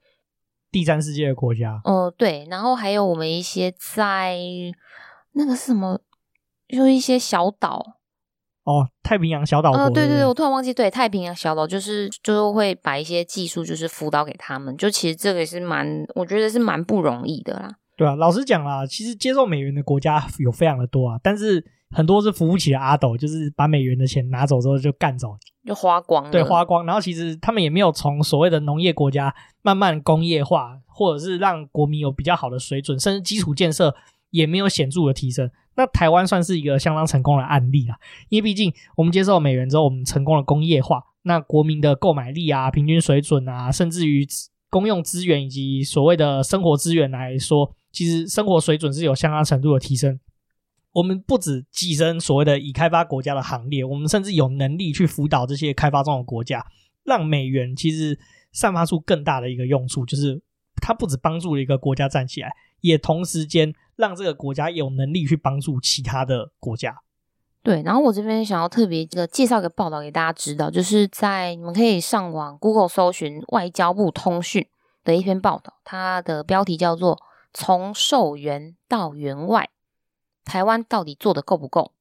[0.70, 1.80] 第三世界的国家。
[1.84, 4.38] 哦、呃，对，然后还有我们一些在
[5.32, 6.00] 那个是什么，
[6.68, 7.96] 就一些小岛
[8.64, 9.78] 哦，太平洋小岛国。
[9.78, 17.76] 呃，对对对，我突然忘记，对，太平洋小岛就是就是会把一些技术就是辅导给他们，就其实这个也是蛮，我觉得是蛮不容易的啦。
[17.98, 26.30] 对啊，老实讲啦，其实接受美元的国家有非常的多啊，但是很多是扶不起的阿斗，就是把美元的钱拿走之后就干走，就花光。
[26.30, 26.86] 对，花光。
[26.86, 33.92] 然后其实他们也没有从所谓的农业国家慢慢工业化，或者是让国民有比较好的水准，甚至基础建设
[34.30, 35.50] 也没有显著的提升。
[35.74, 37.96] 那台湾算是一个相当成功的案例啊，
[38.28, 44.24] 因为毕竟我们接受美元之后，我们成功的工业化，那国民的购买力啊、平均水准啊，甚至于
[44.70, 47.74] 公用资源以及所谓的生活资源来说。
[47.98, 50.20] 其实生活水准是有相当程度的提升，
[50.92, 56.64] 我们不止跻身所谓的已开发国家的行列，我们甚至有能力去辅导这些开发中的国家，
[57.02, 58.16] 让美元其实
[58.52, 60.40] 散发出更大的一个用处，就是
[60.80, 66.98] 它不止帮助了一个国家站起来，也同时间让这个国家有能力去帮助其他的国家。
[67.64, 74.64] 对，然后我这边想要特别的介绍一个报道给大家知道，就是在你们可以上网 Google 搜寻外交部通讯
[75.02, 77.20] 的一篇报道，它的标题叫做。
[77.60, 79.68] 从售援到援外，
[80.44, 81.92] 台湾到底做得够不够？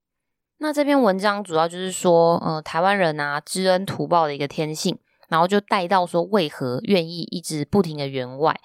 [0.60, 8.56] 那这篇文章主要就是说，呃，台湾人啊，知恩图报的一个天性，然后就带到说，为何愿意一直不停的援外？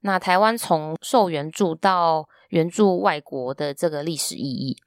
[0.00, 4.78] 那台湾从受援助到援助外国的这个历史意义。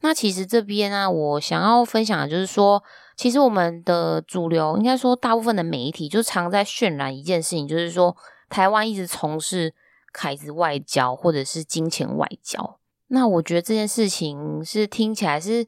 [0.00, 2.82] 那其实这边呢、啊，我想要分享的就是说，
[3.16, 8.16] 其实我们的主流，应该说大部分的媒体，就常在渲染一件事情，就是说，
[8.48, 9.72] 台湾一直从事。
[10.14, 15.66] 凯子外交或者是金钱外交，那我觉得这件事情是听起来是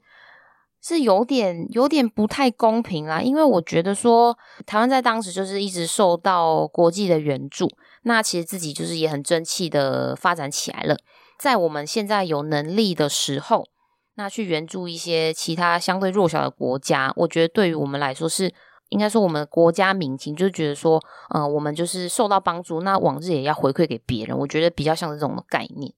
[0.80, 7.68] 是有点有点不太公平啦，因为我觉得说台湾在当时就是一直受到国际的援助，
[8.02, 10.96] 那其实自己就是也很争气的发展起来了，
[11.40, 13.66] 在我们现在有能力的时候，
[14.14, 18.54] 那去援助一些其他相对弱小的国家，我觉得对于我们来说是
[18.90, 25.92] 应该说我们国家民情，就是觉得说，呃，我们就是受到帮助，那往日也要回馈给别人，我觉得比较像这种概念。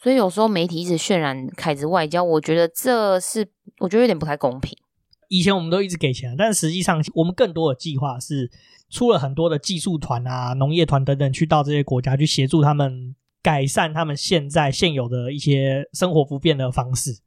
[0.00, 3.48] 所以有时候媒体一直渲染凯子外交，我觉得这是
[3.78, 4.76] 我觉得有点不太公平。
[5.28, 8.50] 以前我们都一直给钱，但实际上我们更多的计划是
[8.90, 17.18] 出了很多的技术团啊、农业团等等，去到这些国家去协助他们改善他们现在现有的一些生活不便的方式。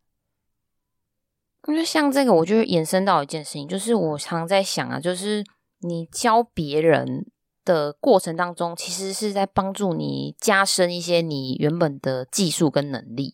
[1.68, 5.44] 因为像这个，我就延伸到一件事情，就是我常在想啊，就是
[5.82, 7.26] 你教别人
[7.64, 13.34] 的过程当中，其实是在帮助你加深一些你原本的技术跟能力。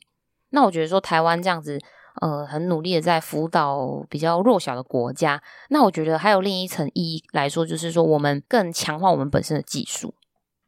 [0.49, 1.79] 那我觉得说台湾这样子。
[2.21, 5.41] 呃，很努力的在辅导比较弱小的国家。
[5.69, 10.13] 那我觉得还有另一层意义来说，就是说我们更强化我们本身的技术。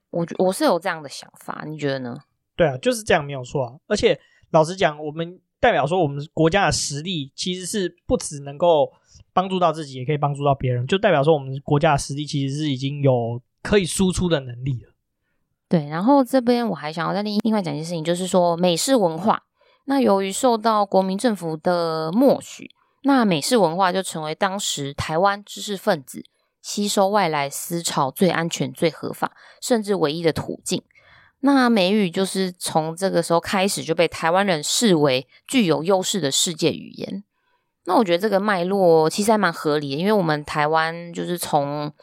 [0.09, 2.18] 我我是有这样的想法，你觉得呢？
[2.55, 3.74] 对啊，就是这样没有错啊。
[3.86, 8.93] 而且老实讲，我们代表说我们国家的实力其实是不只能够
[9.34, 10.86] 帮助到自己，也可以帮助到别人。
[10.86, 14.93] 就代表说我们国家的实力其实是已经有可以输出的能力了。
[15.68, 19.41] 对，然后这边我还想要再另另外讲一件事情，就是说美式文化。
[19.86, 22.70] 那由于受到国民政府的默许，
[23.01, 26.24] 那美式文化就成为当时台湾知识分子
[26.61, 30.84] 吸收外来思潮最安全、最合法，甚至唯一的途径。
[31.46, 37.24] 那美语就是从这个时候开始就被台湾人视为具有优势的世界语言。
[37.86, 41.93] 那我觉得这个脉络其实还蛮合理的，因为我们台湾就是从。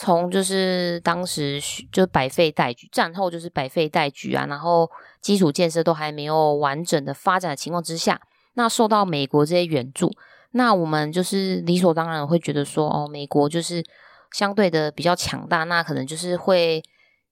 [0.00, 1.60] 从就是当时
[1.90, 4.88] 就百废待举，战后就是百废待举啊，然后
[5.20, 8.20] 基础建设都还没有完整的发展的情况之下，
[8.54, 10.08] 那受到美国这些援助，
[10.52, 13.84] 那我们就是理所当然会觉得说，哦，美国就是
[14.30, 16.80] 相对的比较强大，那可能就是会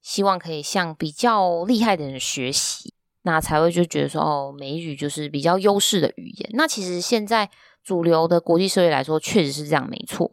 [0.07, 6.51] 希望可以向比较厉害的人学习，那才会就觉得说，哦，美语就是比较优势的语言。
[6.53, 7.51] 那其实现在
[7.83, 10.31] 主流的国际社会来说，确实是这样，没错。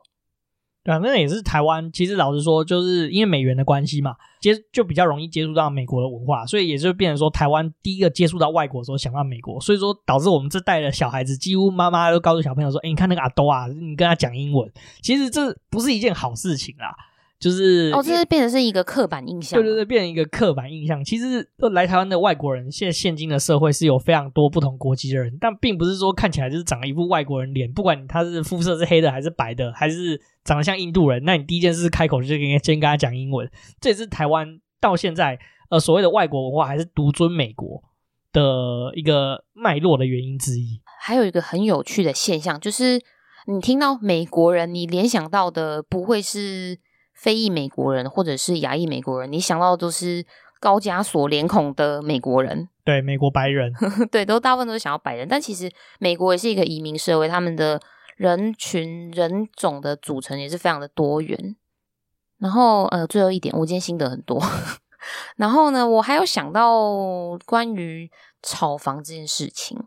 [0.83, 1.91] 对啊，那也是台湾。
[1.91, 14.71] 其实老实说，就是因为美元的关系嘛，接就比较容易接触到美国的文化，所以也就变成说，台湾第一个接触到外国的时候想到美国，所以说导致我们这代的小孩子，几乎妈妈都告诉小朋友说：“哎，你看那个阿兜啊，你跟他讲英文。”
[15.01, 16.95] 其实这不是一件好事情啦。
[17.43, 19.61] 就是哦，这是变成是一个刻板印象。
[19.61, 21.03] 对对对，变成一个刻板印象。
[21.03, 27.69] 其实来台湾的外国人，现在现今的社会是有非常多不同国籍的人，但并不是说看起来就是长了一副外国人脸。
[27.69, 33.51] 不管他是肤色是黑的还是白的，还是长得像印度人，那你第一件事开口就跟先跟他讲英文。
[33.81, 35.37] 这也是台湾到现在
[35.69, 37.83] 呃所谓的外国文化还是独尊美国
[38.31, 40.79] 的一个脉络的原因之一。
[41.01, 43.01] 还有一个很有趣的现象，就是
[43.47, 46.79] 你听到美国人，你联想到的不会是。
[47.23, 50.25] 非裔美国人或者是亚裔美国人，你想到的都是
[50.59, 53.71] 高加索脸孔的美国人，对，美国白人，
[54.11, 55.25] 对，都大部分都是想要白人。
[55.25, 57.79] 但其实美国也是一个移民社会，他们的
[58.17, 61.55] 人群人种的组成也是非常的多元。
[62.39, 64.43] 然后呃，最后一点，我今天心得很多。
[65.37, 68.11] 然后呢，我还有想到关于
[68.41, 69.81] 炒房这件事情。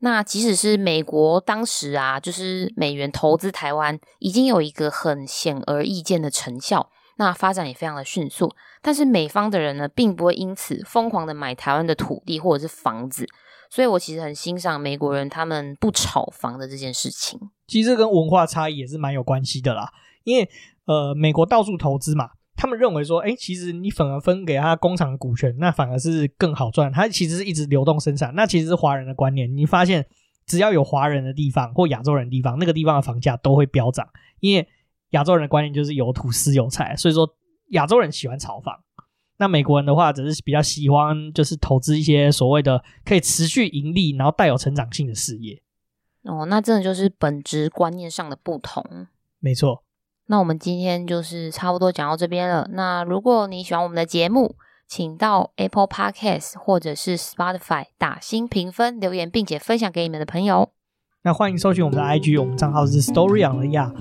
[0.00, 8.54] 那即使是美国当时啊，就是美元投资台湾，已经有一个很显而易见的成效，那发展也非常的迅速。
[8.80, 13.26] 但是美方的人呢，并不会因此疯狂的买台湾的土地或者是房子。
[13.70, 17.38] 所以我其实很欣赏美国人他们不炒房的这件事情。
[17.66, 19.90] 其实跟文化差异也是蛮有关系的啦，
[20.24, 20.48] 因为
[20.86, 22.30] 呃，美国到处投资嘛。
[22.58, 26.92] 他们认为说，哎，其实你反而分给他工厂的股权，那反而是更好赚。
[26.92, 29.56] 他其实是一直流动生产，那其实是华人的观念。
[29.56, 30.04] 你发现，
[30.44, 34.08] 只要有华人的地方或亚洲人的地方，那个地方的房价都会飙涨，
[34.40, 34.66] 因为
[35.10, 37.32] 亚洲人的观念就是有土斯有财，所以说
[37.68, 38.74] 亚洲人喜欢炒房。
[39.36, 45.62] 那美国人的话，只是比较喜欢就是投资一些所谓的可以持续盈利，然后带有成长性的事业。
[46.24, 49.06] 哦，那真的就是本质观念上的不同。
[49.38, 49.84] 没错。
[50.30, 52.68] 那我们今天就是差不多讲到这边了。
[52.72, 54.56] 那如果你喜欢我们的节目，
[54.86, 60.68] 请到 Apple Podcast 或者是 Spotify 打星评分、留言，并且分享给你们的朋友。
[61.24, 63.94] 那欢迎搜寻我们的 IG，我们账号是 Story on the Yard。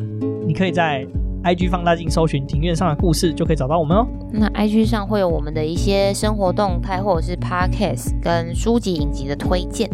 [0.46, 1.08] 你可以在
[1.46, 4.06] IG 放大镜搜寻庭院上的故事，就可以找到我们哦。
[4.34, 9.90] 那 IG 上会有我们的一些生活动态，或者是 Podcast 跟书籍影集的推荐。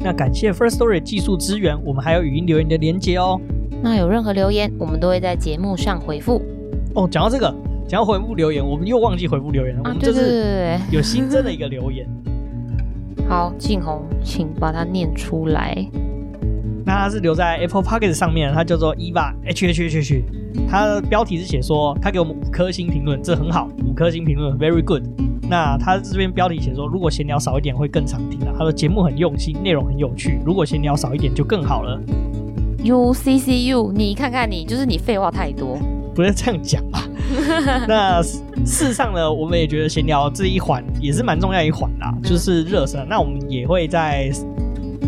[0.00, 3.40] 那感谢 First Story 技术支援，我们还有语音留言的连接哦。
[3.82, 6.42] 那有任何留言，我们都会在节目上回复。
[6.94, 7.54] 哦，讲到这个，
[7.88, 9.82] 讲到回复留言，我们又忘记回复留言了。
[9.84, 12.06] 啊，对对对对，有新增的一个留言。
[13.28, 15.74] 好，静红，请把它念出来。
[16.84, 20.24] 那他是留在 Apple Podcast 上面，他叫做 Eva H H H H，
[20.68, 25.04] 他的标题是写说他给我们五颗星评论，这很好，五颗星评论 Very good。
[25.48, 28.52] 那他这边标题写说，如果闲聊少一点会更常听啊。
[28.56, 32.00] 他说节目很用心，内容很有趣，如果闲聊少一点就更好了。
[32.82, 35.78] U C C U，你看看你，就是你废话太多，
[36.14, 37.06] 不是这样讲吧？
[37.86, 43.06] 那事实上呢，我们也觉得闲聊这一环也是蛮重要一环啦，就是热身。
[43.08, 44.30] 那我们也会在。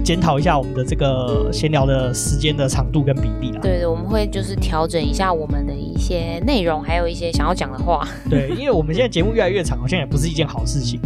[0.05, 3.61] 检讨一下我们的这个闲聊的时间的长度跟比例啦。
[3.63, 8.05] 对对，我们会就是调整一下我们的一些内容，还有一些想要讲的话。
[8.29, 10.99] 对，因为我们现在节目越来越长，好像也不是一件好事情。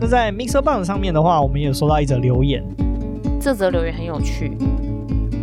[0.00, 2.64] 那在 MixerBox 上面的话，我们也有收到一则留言。
[3.40, 4.56] 这则留言很有趣。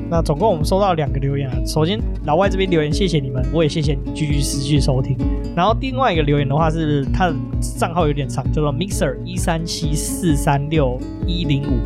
[0.10, 1.56] 那总共我们收到两个留言啊。
[1.66, 5.18] 首先老外这边留言，谢谢你们，我也谢谢你继续持续收听。
[5.56, 7.36] 然后另外一个留言的话是，他的
[7.78, 11.80] 账号有点长，叫做 Mixer 一三七四三六一零五。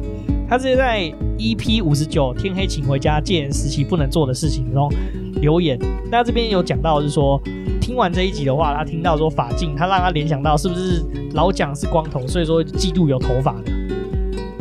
[0.47, 4.91] 他直接在 EP 五十九天黑请回家戒严时期不能做的事情中
[5.35, 5.79] 留言。
[6.11, 7.41] 那这边有讲到，是说
[7.79, 11.01] 听完这一集的话，他听到说发禁，他让他联想到是不是
[11.33, 13.71] 老蒋是光头，所以说嫉妒有头发的。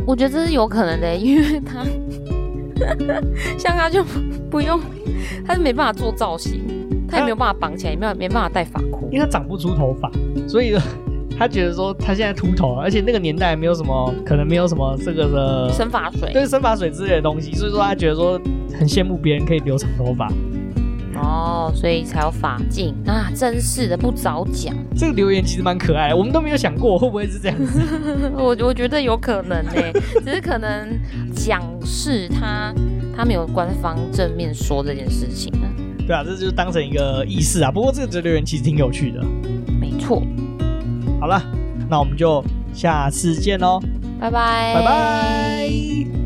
[0.07, 1.85] 我觉得这是有可能的，因为他
[3.57, 4.03] 像他就
[4.49, 4.79] 不用，
[5.45, 6.61] 他就没办法做造型，
[7.07, 10.11] 他也没有办法绑起来，也没有没办法戴发箍，因为他长不出头发，
[10.47, 10.75] 所以。
[11.39, 18.39] 他觉得说他现在秃头，而且那个年代没有什么，可能没有什么这个的生发水，对生发水之类的东西，所以说他觉得说
[18.77, 20.31] 很羡慕别人可以留长头发。
[21.21, 23.31] 哦，所以才有法镜啊！
[23.35, 24.75] 真是的，不早讲。
[24.95, 27.81] 这个留言其实蛮可爱的，我们都没有想过会不会是这样子。
[28.35, 29.71] 我我觉得有可能呢，
[30.25, 30.99] 只是可能
[31.35, 32.73] 蒋氏他
[33.15, 35.69] 他没有官方正面说这件事情啊。
[36.07, 37.71] 对啊，这就是当成一个仪式啊。
[37.71, 39.23] 不过这个留言其实挺有趣的。
[39.79, 40.21] 没错。
[41.19, 41.41] 好了，
[41.89, 42.43] 那我们就
[42.73, 43.79] 下次见喽，
[44.19, 46.20] 拜拜，拜拜。